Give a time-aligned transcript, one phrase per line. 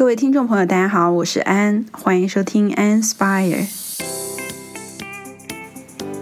[0.00, 3.66] 各位听众朋友，大家好，我是安，欢迎收听 Anspire。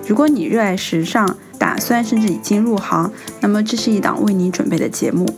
[0.05, 5.33] 如果你热爱时尚，打算甚至已经入行，那么这是一档为你准备的节目。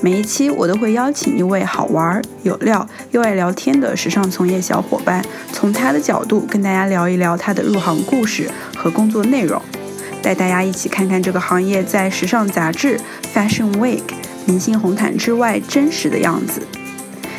[0.00, 9.60] 每一期我都会邀请一位好玩、有料又爱聊天的时尚从业小伙伴，从他的角度跟大家聊一聊他的入行故事和工作内容，
[10.22, 13.00] 带大家一起看看这个行业在时尚杂志、
[13.34, 14.04] Fashion Week、
[14.46, 16.62] 明星红毯之外真实的样子。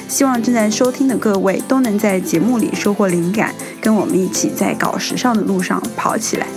[0.08, 6.48] 希望正在收听的各位都能在节目里收获灵感，跟我们一起在搞时尚的路上跑起来。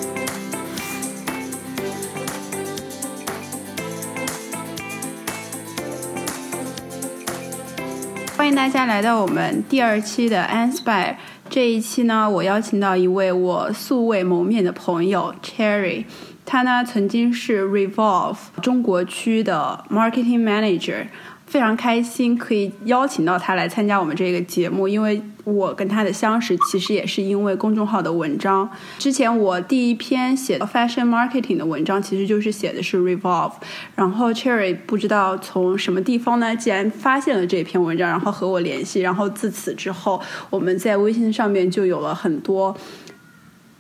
[8.37, 11.17] 欢迎大家来到我们第二期的 Anspire。
[11.51, 16.05] 这一期呢，我邀请到一位我素未谋面的朋友 Cherry，
[16.45, 21.07] 他呢曾经是 Revolve 中国区的 Marketing Manager。
[21.49, 28.69] 非常开心可以邀请到他来参加我们这个节目，因为我跟他的相识其实也是因为公众号的文章。
[28.99, 33.55] 之前我第一篇写 fashion marketing 的文章，其实就是写的是 Revolve。
[33.95, 39.01] 然后 Cherry 不知道从什么地方呢，竟然发现了这篇文章，然后和我联系。
[39.01, 42.77] 然后自此之后，我们在微信上面就有了很多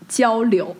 [0.08, 0.74] 交流。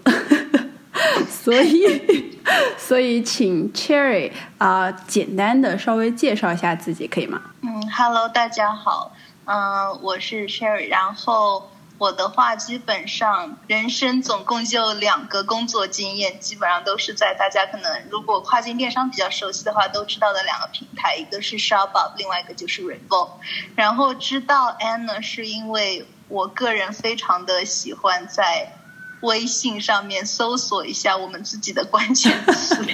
[1.28, 2.38] 所以，
[2.76, 7.40] 所以请 Cherry 啊，简单的稍微介绍一下自己，可以吗？
[7.62, 9.12] 嗯，Hello，大家好，
[9.44, 23.30] 嗯，我是 Cherry，然后我的话基本上人生总共就两个工作经验，基本上都是在大家可能如果跨境电商比较熟悉的话都知道的两个平台，一个是 Shopbop，另外一个就是 Revolve。
[23.76, 28.74] 然后知道 Anna 是因为我个人非常的喜欢在。
[29.22, 32.84] 微信上面搜索一下我们自己的关键词，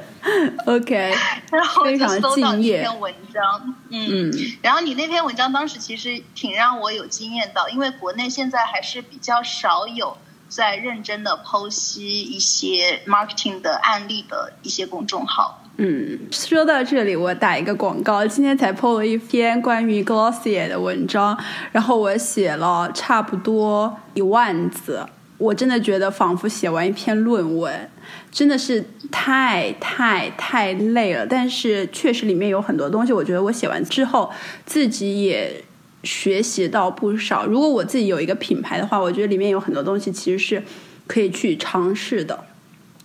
[0.66, 1.14] OK，
[1.50, 10.16] 然后就搜到一篇文章，嗯，然后你那篇文章当时其实挺让我有惊艳到，因为国内现在还是比较少有
[10.48, 15.62] 在认真的剖析一些 marketing 的案例的一些公众号。
[15.76, 21.38] 嗯，说到这里，我打一个广告，今天才 PO 了一篇关于 Glossier 的文章，
[21.70, 25.06] 然后我写了差不多一万字。
[25.38, 27.88] 我真的觉得仿佛写完一篇论文，
[28.30, 31.24] 真的是太太太累了。
[31.24, 34.30] 但是确实里面有很多东西，我觉得我写完之后
[34.66, 35.62] 自己也
[36.02, 37.46] 学习到不少。
[37.46, 40.62] 如果我自己有一个品牌的话，我觉得里面有很多东西其实是
[41.06, 42.44] 可以去尝试的，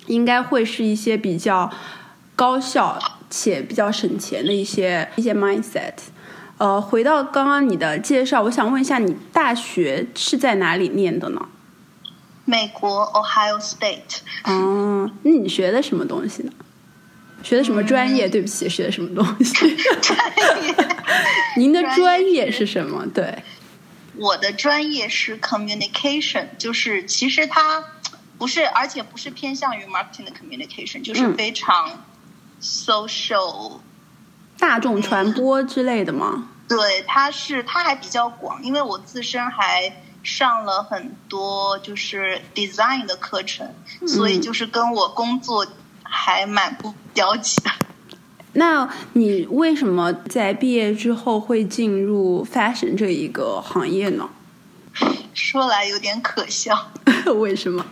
[0.08, 1.70] 应该会是一些比较
[2.36, 2.98] 高效
[3.30, 5.94] 且比较省钱的一些一些 mindset。
[6.58, 11.48] 呃，回到刚刚你的介绍，我想问一下，你大学是在哪里念的呢？
[12.46, 14.20] 美国 Ohio State。
[14.44, 16.52] 哦，那你学的什么东西呢？
[17.42, 18.28] 学的什么专业？
[18.28, 19.54] 对不起，学的什么东西？
[20.02, 20.76] 专业。
[21.58, 23.06] 您的专业是什么？
[23.08, 23.44] 对。
[24.16, 27.84] 我的专业是 communication，就是其实它
[28.38, 32.06] 不是，而且不是偏向于 marketing 的 communication，就是非常
[32.62, 33.80] social，
[34.60, 36.50] 大众传播之类的吗？
[36.68, 40.04] 对，它是它还比较广，因为我自身还。
[40.24, 43.68] 上了很多就是 design 的课程，
[44.08, 45.68] 所以就是跟我工作
[46.02, 47.70] 还蛮不交集的。
[48.54, 54.30] 那你为什么在毕业之后会进入 fashion 这一个行业呢？
[55.34, 56.92] 说来有点可笑，
[57.38, 57.86] 为什么？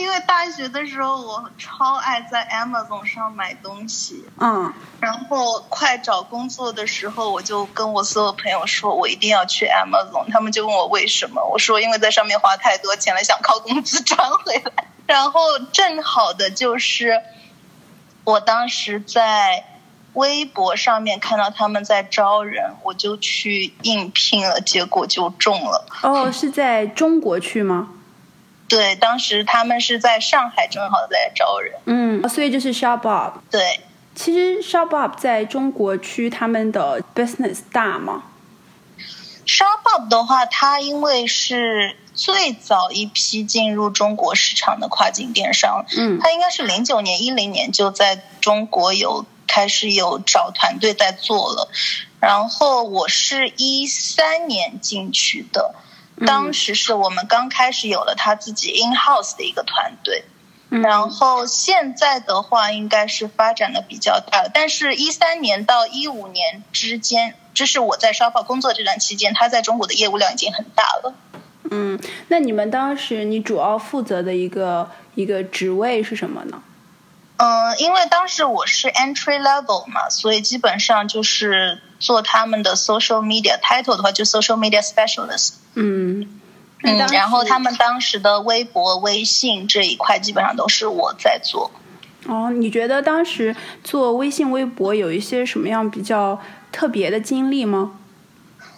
[0.00, 4.24] 因为大学的时候，我超爱在 Amazon 上买东西。
[4.38, 4.72] 嗯。
[5.00, 10.30] 然后快找工作的时候，我就跟我所有朋友说，我一定要去 Amazon。
[10.30, 14.84] 他们就问我为什么，我说因为在上面花太多钱了，想靠工资赚回来。
[15.06, 17.20] 然后正好的就是，
[18.24, 19.64] 我当时在
[20.14, 25.86] 微博上面看到他们在招人，我就去应聘了，结果就中了。
[26.02, 27.88] 哦，是在中国去吗？
[28.70, 31.74] 对，当时他们是在上海，正好在招人。
[31.86, 33.32] 嗯，所以就是 Shopbop。
[33.50, 33.80] 对，
[34.14, 38.22] 其实 Shopbop 在中国区他们的 business 大吗
[39.44, 51.68] ？Shopbop 的话，它因为是最早一批进入中国市场的跨境电商，嗯，它应该是零九年、一零年就在中国有开始有找团队在做了。
[52.20, 55.74] 然后我是一三年进去的。
[56.26, 60.24] 当时是我们刚开始有了他自己 in house 的一个团队，
[60.68, 71.14] 然后现在的话应该是发展的比较大，但是一三年到一五年之间，这是我在烧泡工作这段期间，他在中国的业务量已经很大了。
[71.70, 76.62] 嗯，那你们当时你主要负责的一个一个职位是什么呢？
[77.42, 85.54] 嗯，因为当时我是 entry level 嘛，所以基本上就是做他们的 social media title 的话，就 social media specialist。
[85.72, 86.38] 嗯
[86.82, 91.70] 嗯，然后他们当时的微博、微信这一块基本上都是我在做。
[92.26, 96.38] 哦，你觉得当时做微信、微博有一些什么样比较
[96.70, 97.92] 特别的经历吗？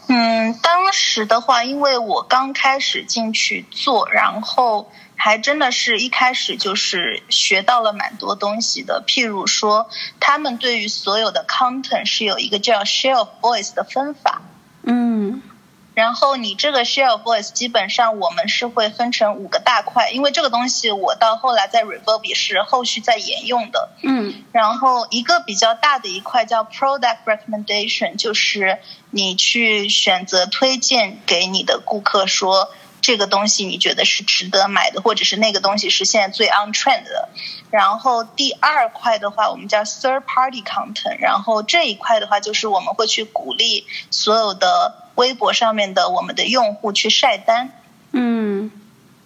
[0.06, 4.90] 嗯，当时的话，因为我刚开始进去做，然后
[5.24, 9.04] 还真的是一开始就是学到了蛮多东西的。
[9.06, 9.88] 譬如说，
[10.18, 14.42] 他们对于所有的 content 是有一个叫 share of voice 的分法。
[14.82, 15.40] 嗯
[15.94, 23.90] 然后你这个 share of voice 基本上我们是会分成五个大块，因为这个东西我到后来在 Reverb 也是后续在沿用的。
[24.02, 28.78] 嗯然后一个比较大的一块叫 product recommendation，就是
[29.10, 32.72] 你去选择推荐给你的顾客说
[33.02, 37.28] 这个东西你觉得是值得买的，或者是那个东西是现在最 on trend 的。
[37.70, 47.72] 然后第二块的话，我们叫 third party content，然后这一块的话就是我们会去鼓励所有的微博上面的我们的用户去晒单。
[48.12, 48.70] 嗯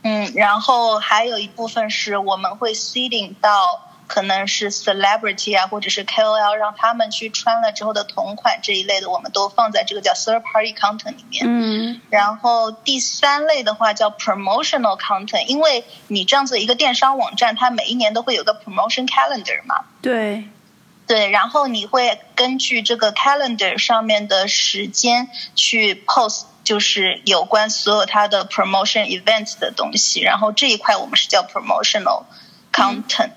[0.03, 11.45] 嗯，然后还有一部分是我们会 seeding 到可能是 celebrity 啊，或者是 KOL，让他们去穿了之后的同款这一类的，我们都放在这个叫 third party content 里面。
[11.47, 19.85] 嗯然后第三类的话叫 promotional content，因为你这样子一个电商网站，它每一年都会有个 promotion calendar 嘛。
[20.01, 20.49] 对，
[21.07, 30.21] 对，然后你会根据这个 calendar 上面的时间去 post，就是有关所有它的 promotion events 的东西。
[30.21, 32.25] 然后这一块我们是叫 promotional
[32.73, 33.33] content。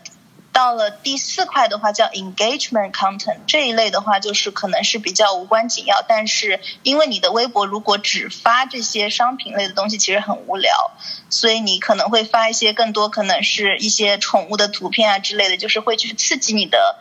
[0.60, 10.92] 到了第四块的话叫 engagement content，这一类的话就是可能是比较无关紧要，但是因为你的微博如果只发这些商品类的东西，其实很无聊，
[11.30, 16.98] 所以你可能会发一些更多可能是一些宠物的图片啊之类的，就是会去刺激你的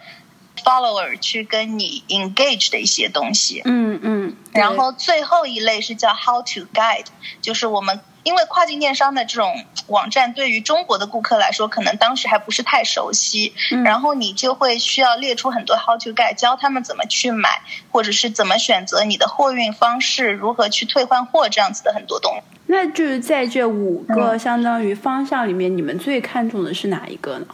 [0.65, 3.63] follower 去跟你 engage 的一些东西。
[3.65, 7.07] 嗯嗯，然后最后一类是叫 how to guide，
[7.43, 22.43] 就是我们因为跨境电商的这种网站对于中国的顾客来说，可能当时还不是太熟悉，嗯然后你就会需要列出很多 how to guide，教他们怎么去买，或者是怎么选择你的货运方式，如何去退换货这样子的很多东西。
[22.67, 27.47] 那就是在这五个嗯相当于方向里面，你们最看重的是哪一个呢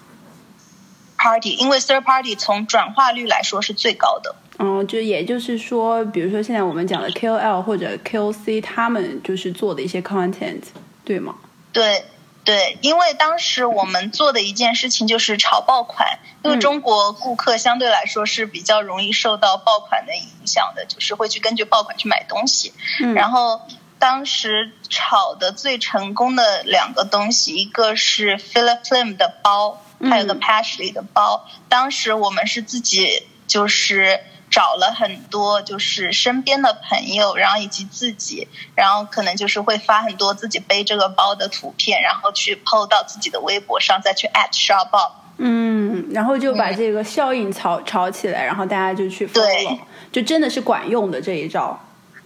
[1.16, 4.34] ？Party，因为 third party 从转化率来说是最高的。
[4.64, 10.62] 嗯，就也就是说，比如说现在我们讲的 KOL 或者 KOC，他们就是做的一些 content，
[11.04, 11.34] 对吗？
[11.72, 12.04] 对
[12.44, 22.72] 对，因为当时我们做的一件事情就是炒爆款，因为嗯中国顾客相对来说是比较容易受到爆款的影响的，就是会去根据爆款去买东西。
[23.02, 23.62] 嗯，然后
[23.98, 31.46] 当时炒的最成功的两个东西，一个是 Philip Lim 的包，还有个嗯 Pashley 的包。
[31.70, 34.20] 当时我们是自己就是
[34.54, 38.46] 找了很多就是身边的朋友，然后以及自己，
[38.76, 45.12] 然后可能就是会发很多自己背这个包的图片，然后去 PO 到自己的微博上，再去 at shop up。
[45.38, 49.80] 嗯，然后就把嗯这个效应炒炒起来，然后大家就去 follow，对
[50.12, 51.76] 就真的是管用的这一招。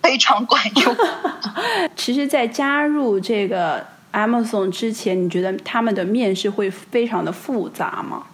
[0.03, 0.97] 非常管用。
[1.97, 8.27] 其实，在加入这个 Amazon 之前，你觉得他们的面试会非常的复杂吗？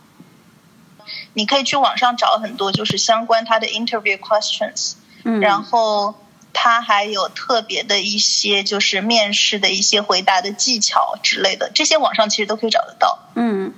[1.35, 4.95] 你可以去网上找很多就是相关他的 interview questions，
[5.25, 6.15] 嗯，然后
[6.53, 13.19] 他还有特别的一些就是面试的一些回答的技巧之类的，这些网上其实都可以找得到。
[13.35, 13.75] 嗯，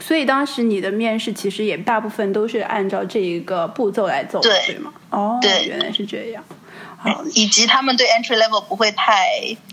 [0.00, 4.92] 所以当时你的面试其实也大部分都是按照这一个步骤来走的，对对吗？
[5.10, 6.44] 哦，对原来是这样。
[7.00, 9.28] 好，以及他们对 entry level 不会太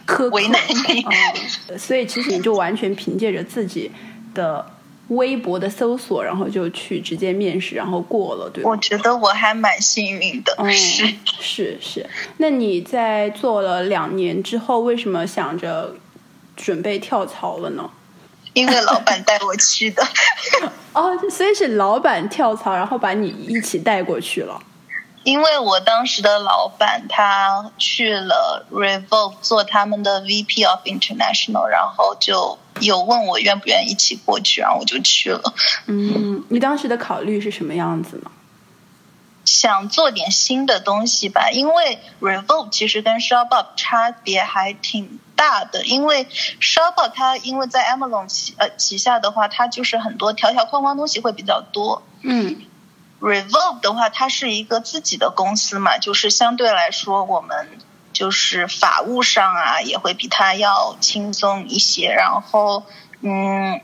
[0.05, 1.03] 苛刻为难你。
[1.03, 3.91] 哦，所以其实你就完全凭借着自己
[4.35, 4.63] 的
[5.09, 8.71] 微博的搜索，然后就去直接面试，然后过了，对吗？
[8.71, 12.09] 我觉得我还蛮幸运的，嗯，是是是。
[12.37, 15.95] 那你在做了两年之后，为什么想着
[16.55, 17.89] 准备跳槽了呢？
[18.53, 20.01] 因为老板带我去的。
[20.93, 24.61] 哦，所以是老板跳槽，然后把你一起带过去了。
[25.25, 35.53] 因为我当时的老板他去了 Revolve 做他们的 VP of International，然后就有问我愿不愿意一起过去，然后我就去了。
[35.87, 38.31] 嗯，你当时的考虑是什么样子呢？
[39.45, 46.27] 想做点新的东西吧，因为 Revolve 其实跟 Shopbop 差别还挺大的，因为
[46.59, 52.03] Shopbop 它因为在 Amazon 旗呃旗下的话，它就是很多条条框框东西会比较多。
[52.21, 52.61] 嗯
[53.25, 57.79] Revolve 的话，它是一个自己的公司嘛，就是相对来说，我们
[58.13, 62.13] 就是法务上啊，也会比它要轻松一些。
[62.13, 62.83] 然后，
[63.21, 63.81] 嗯，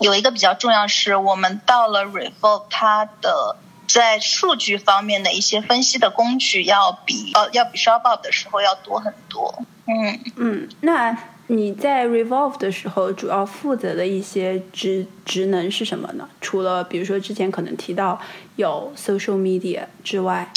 [0.00, 9.62] 有一个比较重要是，我们到了 Revolve，它的在数据方面的一些分析的工具要比呃要比 Shopbop 的时候要多很多。
[9.86, 11.16] 嗯嗯，那
[11.52, 16.26] 你在 Revolve 的时候主要负责的一些职职能是什么呢？
[16.40, 18.18] 除了比如说之前可能提到
[18.56, 20.50] 有 social media 之外。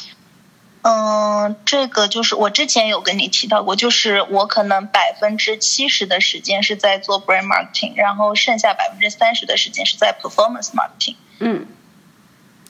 [0.84, 11.16] 嗯，这个就是我之前有跟你提到过，就是我可能百分之七十的时间是在做 brand marketing，然后剩下百分之三十的时间是在 performance marketing。
[11.40, 11.66] 嗯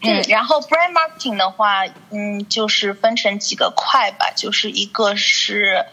[0.02, 5.86] 嗯，然后 brand marketing 的话，嗯，就是分成几个块吧，就是一个是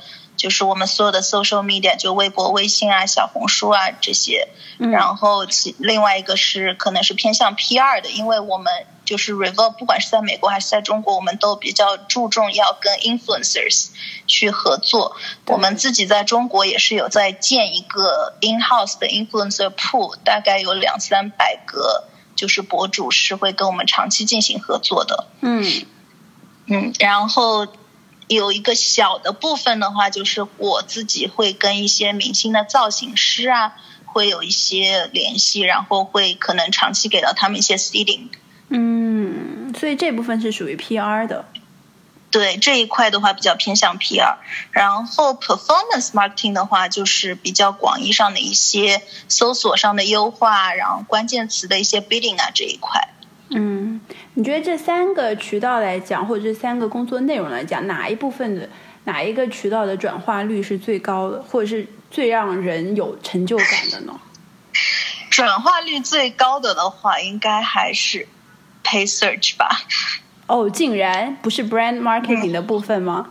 [0.42, 8.72] 就是我们所有的 social media，就微博、微信啊、小红书啊这些，然后其另外一个是可能是偏向 PR 的，因为我们。
[9.04, 13.88] 就是 Revolve，不管是在美国还是在中国，我们都比较注重要跟 influencers
[14.28, 15.16] 去合作。
[15.46, 22.04] 我们自己在中国也是有在建一个 in-house 的 influencer pool，大概有两三百个，
[22.36, 25.26] 就是博主是会跟我们长期进行合作的。
[25.40, 25.84] 嗯
[26.66, 27.66] 嗯，然后
[28.34, 33.74] 有一个小的部分的话，就是我自己会跟一些明星的造型师啊，
[34.04, 38.28] 会有一些联系，然后会可能长期给到他们一些 seeding。
[38.68, 41.44] 嗯，所以这部分是属于 PR 的。
[42.30, 44.36] 对这一块的话，比较偏向 PR。
[44.70, 53.08] 然后 performance marketing 的话，就是比较广义上的一些搜索上的优化，然后关键词的一些 bidding 啊这一块。
[53.50, 53.81] 嗯，
[54.34, 58.68] 你觉得这三个渠道来讲，或者这三个工作内容来讲，哪一部分的
[59.04, 64.18] 哪一个渠道的转化率是最高的，或者是最让人有成就感的呢？
[65.30, 68.28] 转化率最高的的话，应该还是。
[68.84, 69.82] Pay search 吧，
[70.48, 73.30] 哦，竟然不是 brand marketing 的部分吗？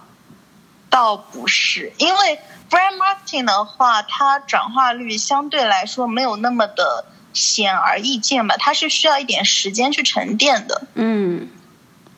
[0.89, 2.39] 倒不是，因为
[2.69, 7.03] brand marketing 的话，它转化率相对来说没有那么的
[7.33, 10.87] 显而易见吧，它是需要一点时间去沉淀的。
[10.95, 11.47] 嗯，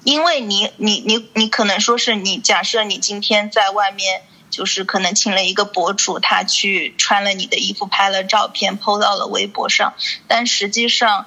[0.04, 9.94] 因为你你你你可能说是你假设你今天在外面，就是可能请了一个博主，他去穿了你的衣服，拍了照片，PO 到了微博上，
[10.28, 11.26] 但实际上。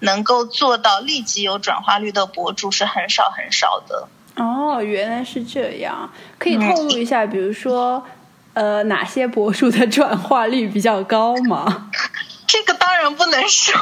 [0.00, 4.06] 能够做到立即有转化率的博主是很少很少的。
[4.36, 8.04] 哦，原来是这样，可以透露一下，比如说，
[8.52, 11.90] 呃，哪些博主的转化率比较高吗？
[12.54, 13.74] 这个当然不能说。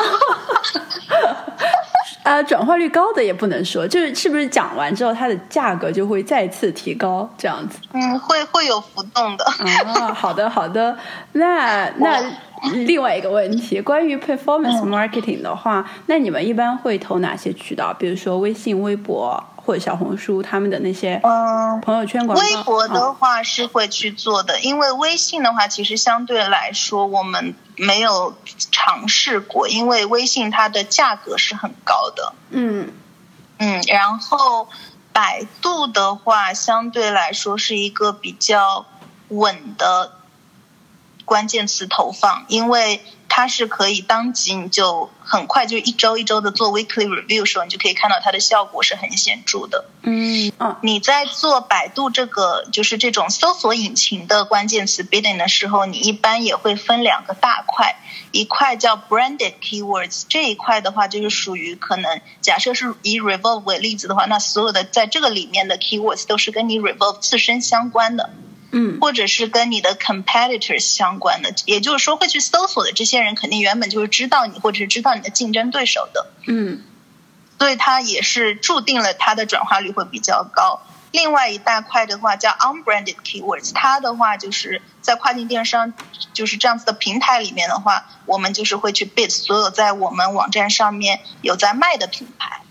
[2.22, 7.78] 啊， 转化率高的也不能说，就是是不是讲完之后它的价格就会再次提高这样子？
[7.92, 9.44] 嗯，会会有浮动的。
[9.44, 10.96] 啊，好的好的，
[11.32, 12.22] 那那。
[12.86, 17.92] 另外一个问题，关于 performance marketing 的话，那你们一般会投哪些渠道？
[17.92, 21.20] 比如说微信、微博或者小红书，他们的那些
[21.82, 22.44] 朋友圈广告。
[22.44, 28.34] 微博的话是会去做的，因为微信的话，其实相对来说我们没有
[28.70, 32.32] 尝试过，因为微信它的价格是很高的。
[32.50, 32.92] 嗯
[33.58, 34.68] 嗯，然后
[35.12, 38.86] 百度的话，相对来说是一个比较
[39.28, 40.12] 稳的。
[41.24, 49.86] 关键词投放，因为它是可以当即你就很快就一周一周的做 weekly review 的时候，你就可以看到它的效果是很显著的。
[50.02, 57.96] 嗯，嗯，你在做百度这个就是这种搜索引擎的关键词 bidding 的时候，你一般也会分两个大块，
[58.32, 68.30] 一块叫 branded keywords，这一块的话就是属于可能假设是以 revolve 为例子的话，那所有的在这个里面的 keywords 都是跟你 revolve 自身相关的。
[68.72, 76.26] 嗯，或者是跟你的 competitors 相关的，也就是说会去搜索的这些人，肯定原本就是知道你，或者是知道你的竞争对手的。
[76.46, 76.82] 嗯，
[77.58, 80.80] 所以它也是注定了它的转化率会比较高。
[81.10, 85.92] 另外一大块的话叫 unbranded keywords，它的话就是在跨境电商
[86.32, 92.61] 就是这样子的平台里面的话，我们就是会去 bid 所有在我们网站上面有在卖的品牌。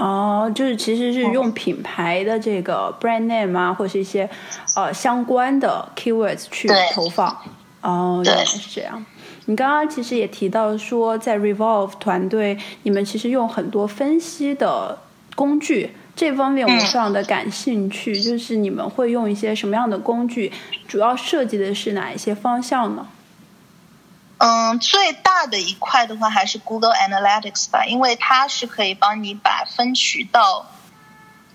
[0.00, 4.28] 哦，就是其实是用品牌的这个 brand name 啊，或者是一些
[4.76, 7.36] 呃相关的 keywords 去投放。
[7.80, 9.04] 哦，原来是这样。
[9.46, 14.98] 你刚刚其实也提到说，在 Revolve 团队，你们其实用很多分析的
[15.34, 18.20] 工具，这方面我非常的感兴趣。
[18.20, 20.52] 就是你们会用一些什么样的工具？
[20.86, 23.06] 主要涉及的是哪一些方向呢？
[24.38, 30.66] 嗯，最大的一块的话还是 Google Analytics 吧，因为它是可以帮你把分渠道，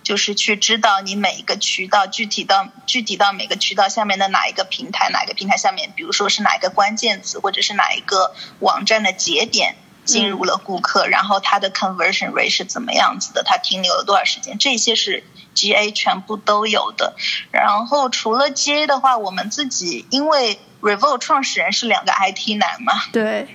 [0.03, 15.23] 就是去知道你每一个渠道具体到具体到每个渠道下面的哪一个平台，哪个平台下面，比如说是哪一个关键词，或者是哪一个网站的节点进入了顾客，然后他的 conversion rate 是怎么样子的，他停留了多少时间，这些是
[15.55, 17.15] GA 全部都有的。
[17.51, 22.93] 然后除了 GA 的话，我们自己因为 Revolve 创始人是两个 IT 男嘛？
[23.13, 23.47] 对，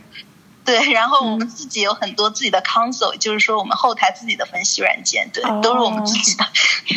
[0.65, 6.47] 对，然后我们自己有很多自己的 console，就是说我们后台自己的分析软件，对，都是我们自己的。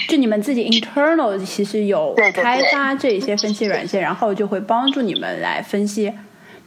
[0.08, 6.14] 就你们自己 internal 其实有开发这些分析软件，然后就会帮助你们来分析。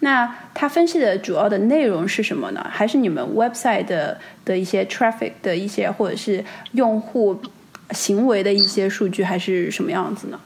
[0.04, 2.64] 那它分析的主要的内容是什么呢？
[2.70, 7.40] 还是你们 website 的的一些 traffic 的一些，或者是用户
[7.90, 10.38] 行为的一些数据，还是什么样子呢？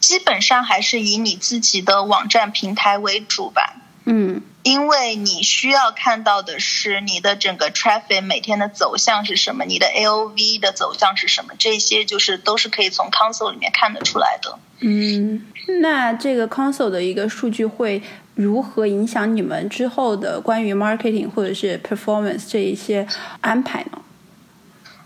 [0.00, 3.76] 基本上还是以你自己的网站平台为主吧。
[4.14, 14.58] 嗯，因为你需要看到的是你的整个 traffic 每天的走向是什么，你的 A O V 的走向是什么，这些就是都是可以从 console 里面看得出来的。
[14.80, 15.46] 嗯，
[15.80, 18.02] 那这个 console 的一个数据会
[18.34, 23.08] 如何影响你们之后的关于 marketing 或者是 performance 这一些
[23.40, 24.02] 安排呢？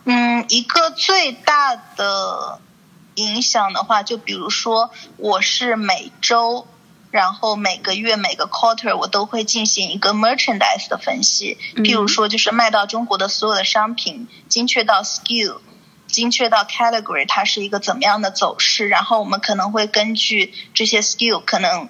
[0.06, 2.58] 嗯，一个最大的。
[3.18, 6.66] 影响的话，就比如说，我是每周，
[7.10, 11.56] 然后每个月每个 quarter 我都会进行一个 merchandise 的分析。
[11.76, 15.60] 譬如说，就是卖到中国的所有的商品，精确到 skill，
[16.06, 18.88] 精确到 category，它是一个怎么样的走势。
[18.88, 21.88] 然后我们可能会根据这些 skill 可能。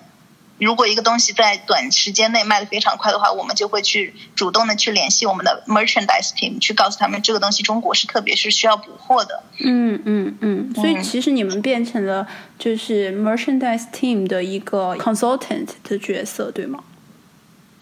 [0.59, 9.43] 如果一个东西在短时间内卖的非常快的话，我们就会去主动的去联系我们的 merchandise team，去告诉他们这个东西中国是特别是需要补货的。
[9.61, 12.27] 嗯嗯嗯，所以其实你们变成了
[12.59, 16.83] 就是 merchandise team 的一个 consultant 的角色，对吗？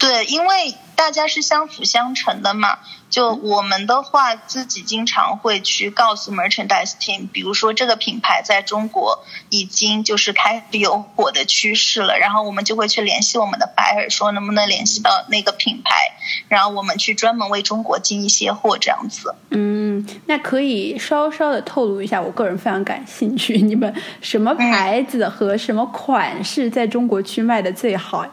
[0.05, 2.77] 对，因为大家是相辅相成的嘛。
[3.09, 15.91] 就我们的话，自己经常会去告诉 merchandise team，比如说这个品牌在中国已经就是开始有火的趋势了，然后我们就会去联系我们的 buyer，说能不能联系到那个品牌，
[16.49, 19.33] 然后我们去专门为中国进一些货这样子。
[19.51, 28.25] 嗯，那可以稍稍的透露一下，我个人非常感兴趣，你们什么牌子和什么款式在中国区卖的最好？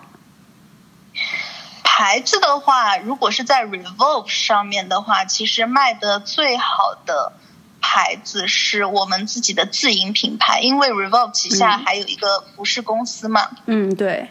[2.03, 7.33] 牌子的话，如果是在 Revolve 上面的话，其实卖的最好的
[7.81, 13.51] 牌子是我们自己的自营品牌，因为 Revolve 旗下还有一个服饰公司嘛。
[13.67, 14.31] 嗯，对，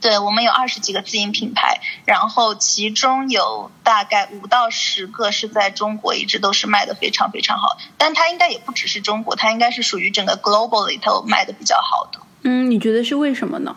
[0.00, 12.20] 对，我们有二十几个自营品牌，然后其中有大概五到十个是在中国一直都是卖的非常非常好，但它应该也不只是中国，它应该是属于整个 global 里头卖的比较好的。
[12.42, 13.74] 嗯，你觉得是为什么呢？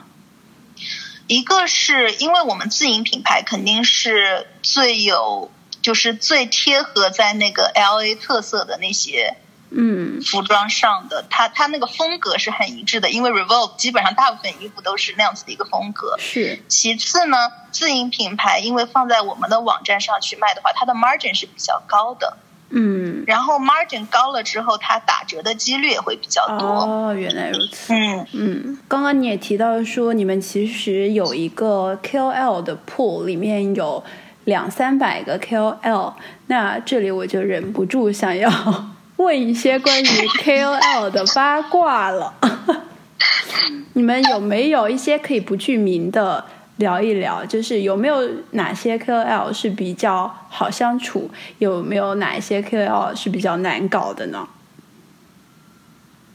[1.30, 9.36] 一个是因为我们自营品牌肯定是最有，就是最贴合在那个 L A 特色的那些
[9.70, 16.16] 嗯服装上的，它它那个风格是很一致的，因为 Revolve 基本上大部分衣服都是那样子的一个风格。
[16.18, 16.64] 是。
[16.68, 17.38] 其次呢，
[17.72, 22.38] 自营品牌因为放在我们的网站上去卖的话，它的 margin 是比较高的。
[22.72, 26.68] 嗯，然后 margin 高了之后，它打折的几率也会比较多。
[26.68, 27.94] 哦，原来如此。
[27.94, 34.04] 嗯嗯，刚刚你也提到说，你们其实有一个 KOL 的 pool，里面有
[34.46, 36.14] 两三百个 KOL。
[36.48, 38.50] 那这里我就忍不住想要
[39.18, 42.34] 问一些关于 KOL 的八卦了。
[43.94, 46.46] 你们有没有一些可以不具名的？
[46.80, 54.48] 聊一聊，就是有没有哪些 KOL 是比较好相处，有没有哪一些 KOL 是比较难搞的呢？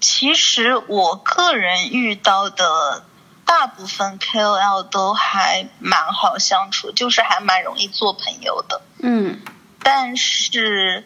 [0.00, 3.04] 其实我个人遇到的
[3.46, 8.83] 大部分 KOL 都还蛮好相处，就是还蛮容易做朋友的。
[8.98, 9.40] 嗯，
[9.83, 11.04] 但是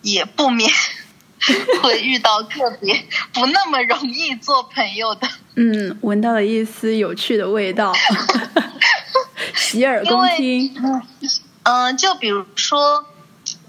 [0.00, 0.70] 也不免
[1.82, 5.28] 会遇到个别不那么容易做朋友的。
[5.56, 7.92] 嗯，闻到了一丝有趣的味道，
[9.54, 10.72] 洗耳恭听。
[11.64, 13.04] 嗯，就比如说，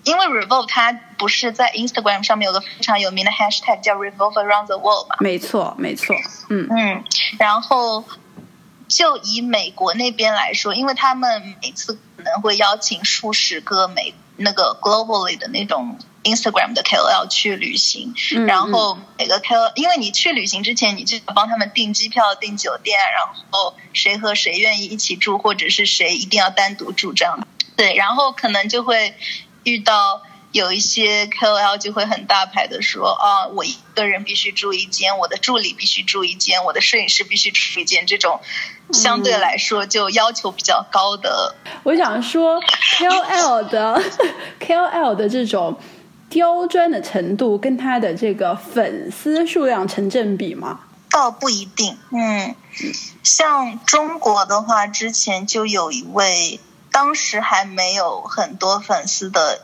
[0.04, 5.16] 因为 Revolve 它不是在 Instagram 上面有个非常有名的 Hashtag 叫 Revolve Around the World 嘛？
[5.20, 6.16] 没错，没错。
[6.50, 7.04] 嗯嗯，
[7.40, 8.04] 然后
[8.88, 15.98] 就以美国那边来说，因为他们每次可能会邀请数十个美那个 globally 的那种。
[16.24, 18.14] Instagram 的 KOL 去旅行，
[18.48, 27.46] 然后每个 KOL，因为你去旅行之前，你就帮他们订机票、订酒店，然后谁和谁愿意一起住，或者是谁一定要单独住这样。
[27.76, 29.16] 对，然后可能就会
[29.64, 38.40] 遇到有一些 KOL 就会很大牌的说啊，我一个人必须住一间，我的助理必须住一间，我的摄影师必须住一间，这种
[38.92, 41.56] 相对来说就要求比较高的。
[41.84, 42.62] 我想说
[42.98, 44.02] KOL 的
[44.62, 45.78] KOL 的这种。
[46.34, 50.80] 刁钻的程度跟他的这个粉丝数量成正比吗？
[51.12, 51.96] 倒不一定。
[52.10, 52.56] 嗯，
[53.22, 56.60] 像中国的话，之前就有一位
[56.92, 59.62] 当时还没有很多粉丝的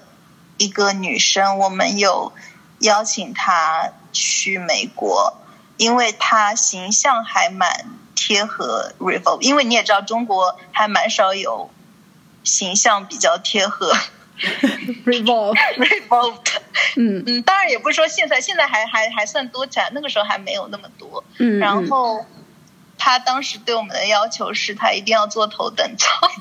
[0.60, 2.34] 一个女生，我们有
[2.82, 5.38] 邀请她去美国，
[5.78, 9.42] 因为她形象还蛮贴合 Revolve。
[9.42, 11.72] 因为你也知道，中国还蛮少有
[12.44, 13.92] 形象比较贴合。
[15.06, 16.38] Revolve，Revolve，
[16.97, 17.23] 嗯。
[17.28, 21.23] 嗯，当然也不是说现在，现在还还还算多起来，那个时候还没有那么多。
[21.38, 22.25] 嗯，然后
[22.97, 26.32] 他当时对我们的要求是他一定要坐头等舱，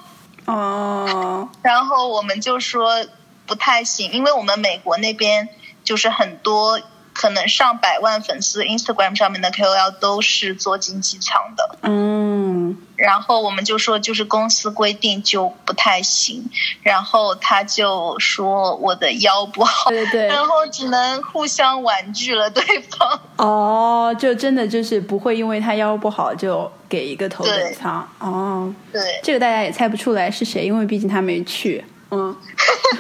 [0.47, 3.07] 哦， 然后我们就说
[3.47, 5.49] 不太行，因为我们美国那边
[5.85, 6.81] 就是很多
[7.19, 11.79] 可能上百万粉丝，Instagram 上面的 KOL 都是做经济舱的。
[11.83, 16.49] 嗯，然后我们就说，就是公司规定就不太行。
[16.85, 23.21] 然后他就说我的腰不好，对对对，然后只能互相婉拒了对方。
[23.37, 31.85] 哦，就真的就是不会因为他腰不好就给一个头等舱哦，对，这个大家也猜不出来是谁，因为毕竟他没去。
[32.11, 32.35] 嗯，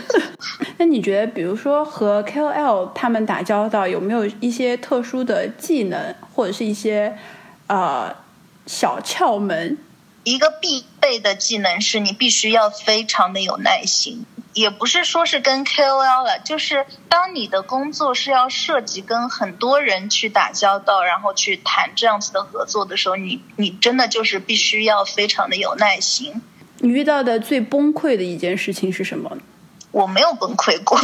[0.77, 7.17] 那你觉得，比如说和 KOL 他们打交道，有没有一些特殊的技能，或者是一些
[7.69, 8.15] 呃
[8.67, 9.79] 小窍门？
[10.25, 26.43] 一个必备的技能是你必须要非常的有耐心，也不是说是跟 KOL 了，就是当你的工作是要涉及跟很多人去打交道，然后去谈这样子的合作的时候，你你真的就是必须要非常的有耐心。
[26.89, 29.31] 你遇到的最崩溃的一件事情是什么？
[29.91, 30.99] 我没有崩溃过，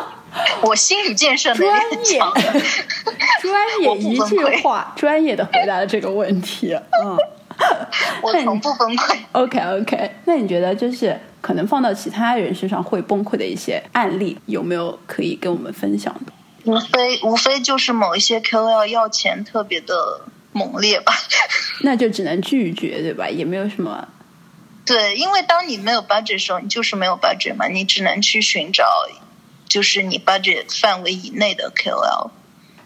[0.62, 2.34] 我心理建设能力很专业强。
[3.40, 6.74] 专业一句话，专业的回答了这个问题。
[7.02, 7.16] 嗯
[8.22, 9.16] 我从不崩溃。
[9.32, 16.32] ，OK OK，那你觉得就是可能放到其他人身上会崩溃的一些案例，有没有可以跟我们分享的？
[16.64, 21.12] 无非无非就是某一些 KOL 要钱特别的猛烈吧。
[21.82, 23.28] 那就只能拒绝，对吧？
[23.28, 24.06] 也没有什么
[24.84, 28.84] 对，因为当你没有 budget 的时候，你就是没有 budget 嘛，你只能去寻找
[29.68, 32.30] 就是你 budget 范围以内的 KOL。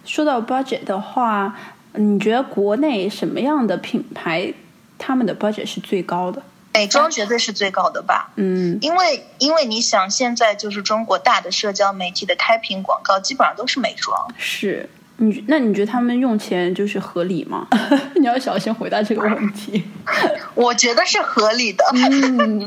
[0.04, 1.56] 说到 budget 的话，
[1.94, 4.52] 你觉得国内什么样的品牌
[4.98, 6.42] 他们的 budget 是最高的？
[6.74, 14.28] 美妆绝对是最高的吧，嗯，因为因为你想，现在就是中国大的社交媒体的开屏广告基本上都是美妆。
[14.36, 17.66] 是你那你觉得他们用钱就是合理吗？
[18.16, 19.84] 你要小心回答这个问题。
[20.54, 22.60] 我觉得是合理的，嗯，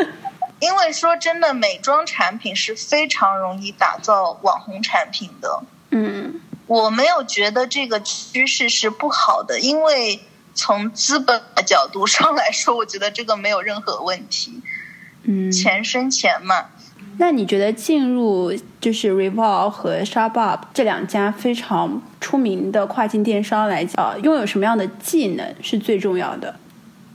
[0.60, 5.62] 因为说真的，美妆产品是非常容易打造网红产品的。
[5.90, 10.20] 嗯我没有觉得这个趋势是不好的，因为
[10.52, 14.60] 从资本的角度上来说，我觉得这个没有任何问题，
[15.22, 16.66] 嗯，钱生钱嘛。
[17.18, 26.58] 那你觉得进入就是 Revolve 和 Shopbop 这两家非常出名的跨境电商来讲，拥有什么样的技能是最重要的？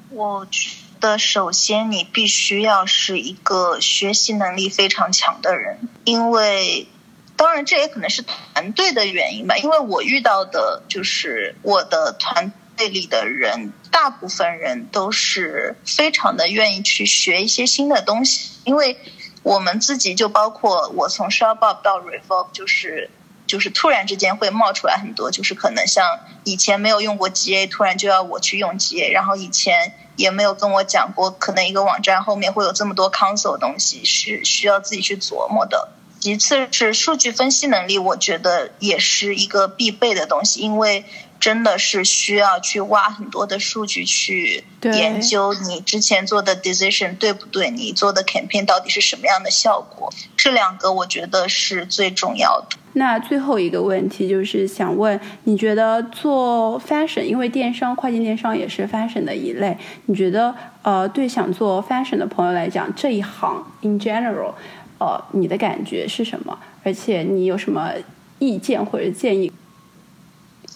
[0.10, 6.88] 我觉得首先你必须要是一个学习能力非常强的人，因为
[7.36, 9.58] 当然这也可能是团队的原因吧。
[9.58, 18.98] 因为我遇到的就是我的团队里的人，大部分人都是非常的愿意去学一些新的东西，因为
[19.44, 23.10] 我们自己就包括我从 Shopbop 到 Revolve 就是。
[23.48, 35.90] 就是突然之间会冒出来很多，就是可能像以前没有用过 GA，突然就要我去用 GA，然后以前也没有跟我讲过，可能一个网站后面会有这么多 console 东西是需要自己去琢磨的。
[36.22, 41.04] 其次是数据分析能力，我觉得也是一个必备的东西，因为
[41.42, 52.78] 真的是需要去挖很多的数据去对研究你之前做的 decision 对不对，你做的 campaign 到底是什么样的效果，这两个我觉得是最重要的。
[52.94, 59.76] 那最后一个问题就是想问，你觉得做 fashion，因为电商、跨境电商也是 fashion 的一类，
[60.06, 64.54] 你觉得呃，对想做 fashion 的朋友来讲，这一行 in general，
[65.00, 66.60] 呃，你的感觉是什么？
[66.84, 67.92] 而且你有什么
[68.40, 69.52] 意见或者建议？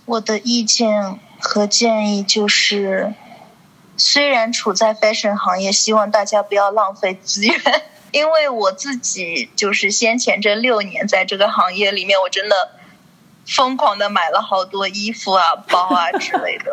[0.05, 3.13] 我的意见和建议就是，
[3.97, 7.59] 虽然处在 fashion 行业，希望大家不要浪费资源，
[8.11, 12.55] 因为我自己就是先前这六年在这个行业里面，我真的
[13.47, 16.71] 疯狂的买了好多衣服啊、 包啊之类的。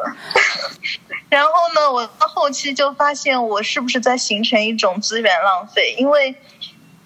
[1.31, 5.95] 然后呢，我到后期就发现，我是不是在形成一种资源浪费？
[5.99, 6.35] 因为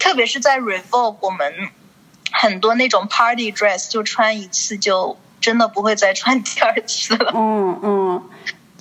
[0.01, 1.71] 特别是在 Revolve，我们
[2.33, 7.31] 很多那种 party dress 就穿一次就真的不会再穿第二次了。
[7.37, 8.23] 嗯嗯，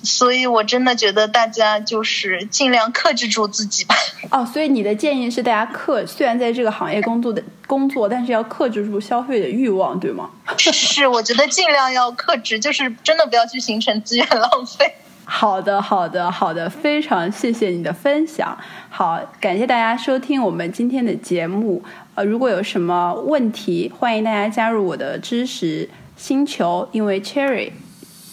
[0.02, 3.94] 所以我真的觉得大家就是尽量克制住自己吧。
[4.32, 10.28] 哦，所以你的建议是大家克，虽然在这个行业工作的工作，但是要克制住消费的欲望，对吗？
[10.58, 14.92] 是，我觉得尽量要克制，就是真的不要去形成资源浪费。
[15.24, 18.58] 好的，好的，好的，非常谢谢你的分享。
[18.90, 21.84] 好，感谢大家收听我们今天的节目。
[22.14, 27.72] 呃，如果有什么问题，欢迎大家加入我的知识星球，因为 Cherry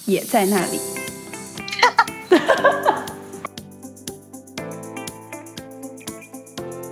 [0.06, 0.80] 也在那里。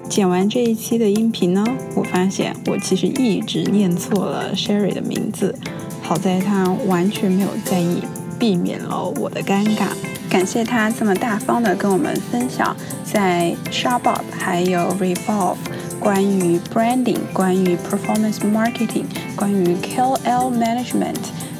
[0.10, 1.64] 剪完这一期的音频呢，
[1.96, 5.58] 我发现我其实一直念错了 Sherry 的名字，
[6.04, 8.04] 好在他完全没有在意，
[8.38, 9.88] 避免了我的尴尬。
[10.30, 15.58] 感谢他这么大方的跟我们分享在 Sharp 还有 Revolve
[16.02, 21.16] 关于 branding、关于 performance marketing、关于 KOL management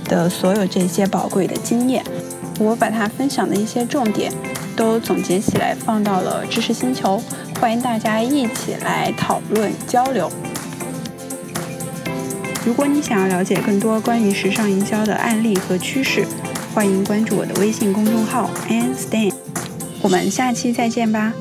[0.06, 2.04] 的所有这些宝贵的经验。
[2.60, 4.34] 我把他分享的一些重点
[4.76, 7.22] 都总结起来，放到了知识星球。
[7.60, 10.32] 欢迎大家一起来讨论交流。
[12.66, 16.26] 如果你想要了解更多关于时尚营销的案例和趋势，
[16.74, 19.32] 欢迎关注我的微信公众号 Anne Stan。
[20.02, 21.32] 我们下期再见吧。